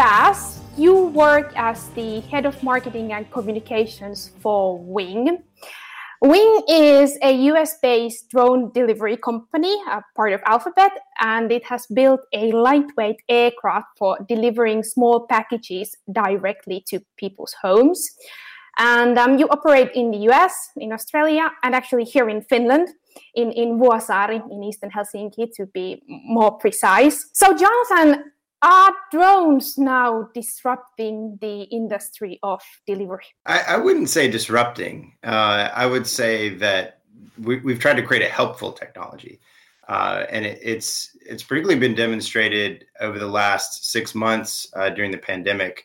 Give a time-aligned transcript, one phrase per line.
[0.00, 5.42] Bass, you work as the head of marketing and communications for Wing.
[6.22, 11.86] Wing is a US based drone delivery company, a part of Alphabet, and it has
[11.92, 18.08] built a lightweight aircraft for delivering small packages directly to people's homes.
[18.78, 22.88] And um, you operate in the US, in Australia, and actually here in Finland,
[23.34, 27.28] in, in Vuosaari, in eastern Helsinki, to be more precise.
[27.34, 28.32] So, Jonathan,
[28.62, 33.24] are drones now disrupting the industry of delivery?
[33.46, 35.14] I, I wouldn't say disrupting.
[35.24, 37.00] Uh, I would say that
[37.38, 39.40] we, have tried to create a helpful technology.
[39.88, 45.10] Uh, and it, it's it's particularly been demonstrated over the last six months uh, during
[45.10, 45.84] the pandemic.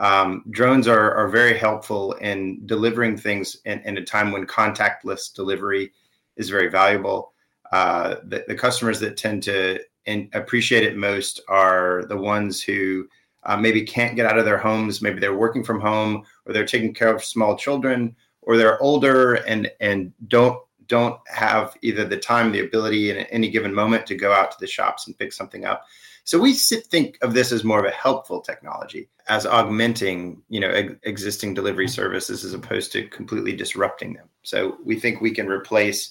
[0.00, 5.34] Um, drones are, are very helpful in delivering things in, in, a time when contactless
[5.34, 5.92] delivery
[6.36, 7.32] is very valuable.
[7.72, 13.06] Uh, the, the, customers that tend to and appreciate it most are the ones who
[13.44, 15.02] uh, maybe can't get out of their homes.
[15.02, 19.34] Maybe they're working from home, or they're taking care of small children, or they're older
[19.34, 24.14] and and don't don't have either the time, the ability, in any given moment to
[24.14, 25.84] go out to the shops and pick something up.
[26.24, 30.60] So we sit, think of this as more of a helpful technology, as augmenting, you
[30.60, 34.28] know, ex- existing delivery services as opposed to completely disrupting them.
[34.42, 36.10] So we think we can replace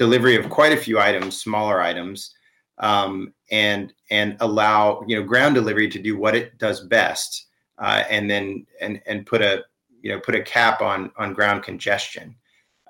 [0.00, 2.34] delivery of quite a few items, smaller items,
[2.78, 7.48] um, and and allow you know ground delivery to do what it does best,
[7.78, 9.62] uh, and then and and put a
[10.00, 12.34] you know put a cap on on ground congestion.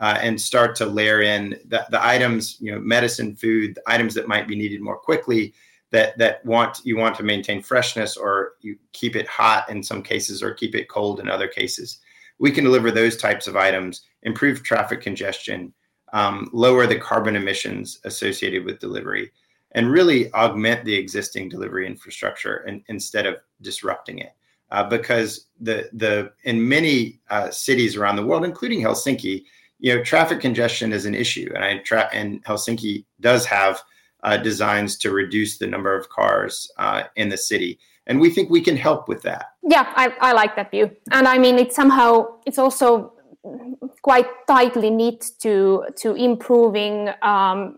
[0.01, 4.27] Uh, and start to layer in the, the items, you know, medicine, food, items that
[4.27, 5.53] might be needed more quickly,
[5.91, 10.03] that that want you want to maintain freshness or you keep it hot in some
[10.03, 11.99] cases or keep it cold in other cases.
[12.39, 15.75] We can deliver those types of items, improve traffic congestion,
[16.13, 19.31] um, lower the carbon emissions associated with delivery,
[19.73, 24.33] and really augment the existing delivery infrastructure and, instead of disrupting it.
[24.73, 29.45] Uh, because the the in many uh, cities around the world, including Helsinki,
[29.81, 33.83] you know, traffic congestion is an issue, and I tra- and Helsinki does have
[34.23, 38.49] uh, designs to reduce the number of cars uh, in the city, and we think
[38.49, 39.47] we can help with that.
[39.63, 43.13] Yeah, I, I like that view, and I mean, it's somehow it's also
[44.03, 47.77] quite tightly knit to to improving um,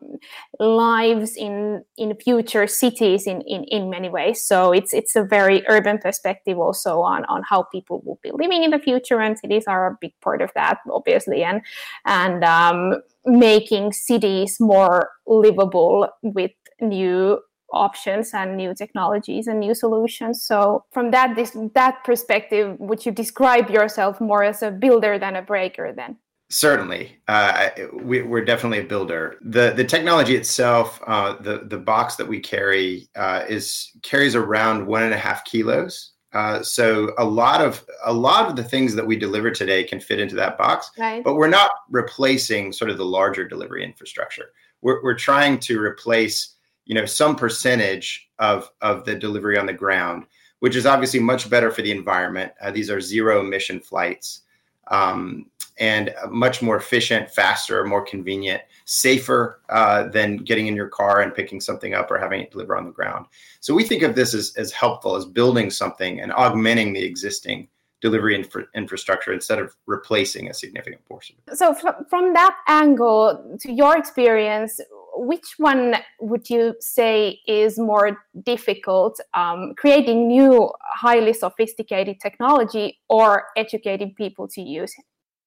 [0.59, 4.43] lives in in future cities in, in in many ways.
[4.43, 8.65] So it's it's a very urban perspective also on on how people will be living
[8.65, 11.62] in the future, and cities are a big part of that, obviously, and
[12.06, 12.94] and um,
[13.25, 17.39] making cities more livable with new
[17.72, 20.44] options and new technologies and new solutions.
[20.44, 25.37] So from that this, that perspective, would you describe yourself more as a builder than
[25.37, 26.16] a breaker then?
[26.50, 29.38] Certainly, uh, we, are definitely a builder.
[29.41, 34.87] the The technology itself, uh, the the box that we carry, uh, is carries around
[34.87, 36.12] one and a half kilos.
[36.34, 39.99] Uh, so a lot of a lot of the things that we deliver today can
[39.99, 41.25] fit into that box, right.
[41.25, 44.53] but we're not replacing sort of the larger delivery infrastructure.
[44.82, 46.56] We're we're trying to replace
[46.92, 50.26] you know some percentage of of the delivery on the ground
[50.58, 54.42] which is obviously much better for the environment uh, these are zero emission flights
[54.88, 55.47] um,
[55.78, 61.34] and much more efficient faster more convenient safer uh, than getting in your car and
[61.34, 63.25] picking something up or having it deliver on the ground
[63.60, 67.66] so we think of this as, as helpful as building something and augmenting the existing
[68.02, 71.36] delivery infra- infrastructure instead of replacing a significant portion.
[71.54, 74.81] So, fr- from that angle, to your experience,
[75.15, 83.47] which one would you say is more difficult, um, creating new, highly sophisticated technology or
[83.56, 85.05] educating people to use it?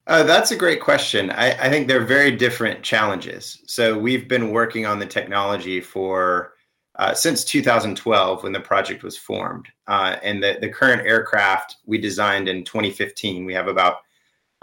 [0.08, 1.32] Uh, that's a great question.
[1.32, 3.64] I, I, think they're very different challenges.
[3.66, 6.54] So we've been working on the technology for
[6.98, 9.68] uh, since 2012 when the project was formed.
[9.88, 13.98] Uh, and the, the current aircraft we designed in 2015, we have about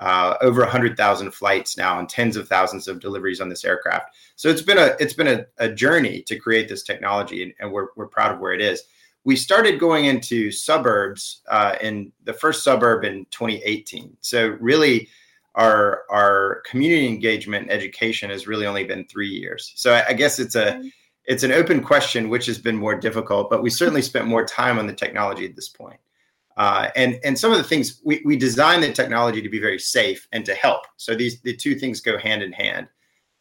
[0.03, 4.17] uh, over 100,000 flights now and tens of thousands of deliveries on this aircraft.
[4.35, 7.71] So it's been a it's been a, a journey to create this technology, and, and,
[7.71, 8.83] we're we're proud of where it is.
[9.22, 14.16] We started going into suburbs uh, in the first suburb in 2018.
[14.22, 15.09] So really,
[15.54, 19.72] our our community engagement and education has really only been three years.
[19.77, 20.83] So I, I guess it's a
[21.27, 24.81] it's an open question which has been more difficult, but we certainly spent more time
[24.81, 26.01] on the technology at this point.
[26.57, 29.78] Uh, and and some of the things we, we designed the technology to be very
[29.78, 30.87] safe and to help.
[30.97, 32.89] So these the two things go hand in hand.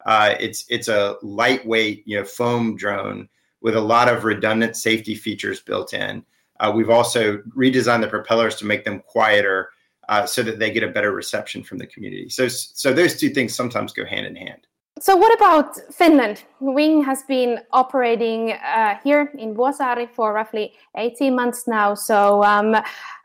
[0.05, 3.27] Uh, it's it's a lightweight you know foam drone
[3.61, 6.23] with a lot of redundant safety features built in.
[6.59, 9.69] Uh, we've also redesigned the propellers to make them quieter
[10.09, 12.29] uh, so that they get a better reception from the community.
[12.29, 14.67] So so those two things sometimes go hand in hand.
[15.01, 16.43] So what about Finland?
[16.59, 21.95] Wing has been operating uh, here in Vuosaari for roughly 18 months now.
[21.95, 22.75] So um,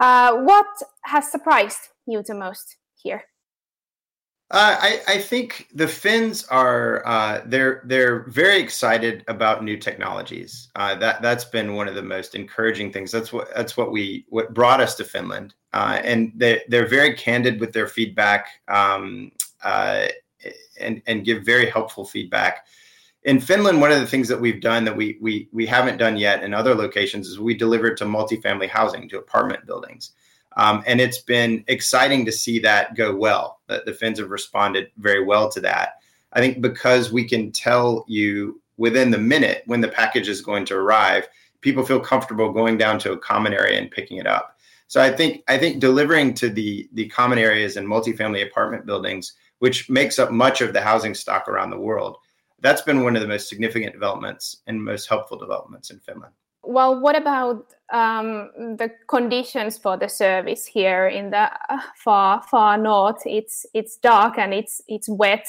[0.00, 0.66] uh, what
[1.02, 3.24] has surprised you the most here?
[4.52, 10.68] Uh, I, I, think the Finns are uh, they're they're very excited about new technologies.
[10.76, 13.10] Uh, that that's been one of the most encouraging things.
[13.10, 17.16] That's what that's what we what brought us to Finland, uh, and they they're very
[17.16, 19.32] candid with their feedback um,
[19.64, 20.06] uh,
[20.86, 22.66] and and give very helpful feedback.
[23.24, 26.16] In Finland, one of the things that we've done that we we we haven't done
[26.16, 30.12] yet in other locations is we delivered to multifamily housing to apartment buildings.
[30.56, 33.60] Um, and it's been exciting to see that go well.
[33.68, 36.00] That the Finns have responded very well to that.
[36.32, 40.64] I think because we can tell you within the minute when the package is going
[40.66, 41.28] to arrive,
[41.60, 44.56] people feel comfortable going down to a common area and picking it up.
[44.88, 49.34] So I think I think delivering to the the common areas and multifamily apartment buildings,
[49.58, 52.18] which makes up much of the housing stock around the world,
[52.60, 56.32] that's been one of the most significant developments and most helpful developments in Finland.
[56.62, 62.76] Well, what about um, the conditions for the service here in the uh, far far
[62.76, 63.22] north?
[63.24, 65.46] It's it's dark and it's it's wet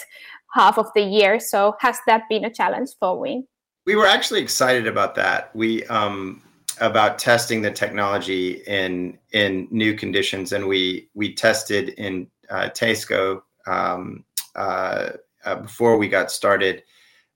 [0.54, 1.40] half of the year.
[1.40, 3.48] So has that been a challenge for Wing?
[3.88, 5.56] We were actually excited about that.
[5.56, 6.44] We um,
[6.82, 13.42] about testing the technology in in new conditions, and we we tested in uh, Tesco
[13.68, 14.24] um,
[14.56, 15.10] uh,
[15.46, 16.84] uh, before we got started.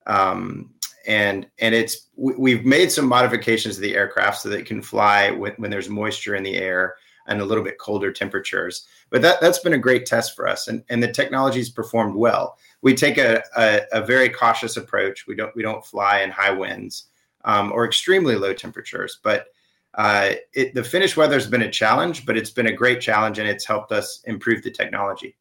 [0.08, 0.74] Um,
[1.08, 5.32] and and it's we've made some modifications to the aircraft so that it can fly
[5.32, 6.96] when, when there's moisture in the air
[7.28, 8.86] and a little bit colder temperatures.
[9.10, 12.58] But that that's been a great test for us, and and the technology's performed well.
[12.82, 15.26] We take a, a, a very cautious approach.
[15.28, 17.06] We don't we don't fly in high winds
[17.46, 19.48] um, or extremely low temperatures, but
[19.96, 23.40] uh, it, the Finnish weather has been a challenge, but it's been a great challenge,
[23.40, 25.36] and it's helped us improve the technology.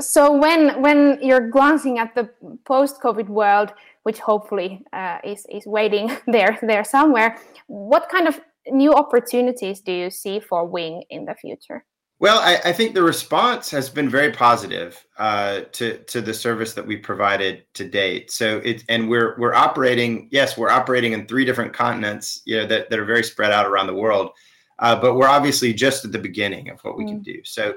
[0.00, 2.30] So when when you're glancing at the
[2.64, 3.72] post-COVID world,
[4.04, 7.38] which hopefully uh, is is waiting there there somewhere.
[7.66, 11.84] What kind of new opportunities do you see for Wing in the future?
[12.18, 16.72] Well, I, I think the response has been very positive uh, to to the service
[16.74, 18.30] that we provided to date.
[18.30, 20.28] So it and we're we're operating.
[20.30, 22.40] Yes, we're operating in three different continents.
[22.46, 24.30] You know that that are very spread out around the world.
[24.78, 27.08] Uh, but we're obviously just at the beginning of what we mm.
[27.08, 27.40] can do.
[27.44, 27.74] So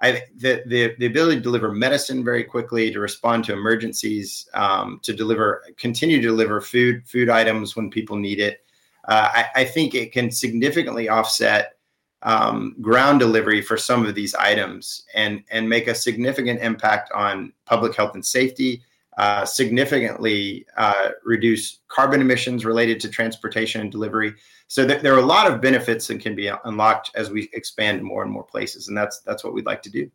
[0.00, 5.00] I the, the the ability to deliver medicine very quickly, to respond to emergencies, um,
[5.02, 8.64] to deliver continue to deliver food food items when people need it.
[9.06, 11.78] Uh, I, I, think it can significantly offset
[12.22, 17.52] um, ground delivery for some of these items and and make a significant impact on
[17.64, 18.82] public health and safety.
[19.18, 24.32] Uh, significantly uh, reduce carbon emissions related to transportation and delivery.
[24.68, 28.00] So th- there are a lot of benefits that can be unlocked as we expand
[28.00, 30.08] more and more places, and that's that's what we'd like to do.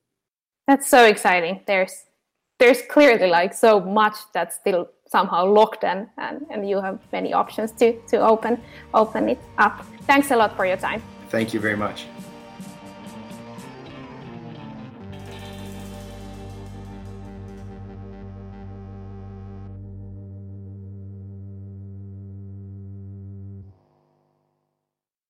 [0.68, 1.64] That's so exciting.
[1.68, 2.06] There's
[2.60, 7.34] there's clearly like so much that's still somehow locked and, and, and you have many
[7.34, 8.62] options to to open
[8.94, 9.86] open it up.
[10.08, 11.02] Thanks a lot for your time.
[11.28, 12.06] Thank you very much.